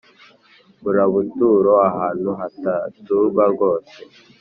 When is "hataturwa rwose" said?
2.39-3.95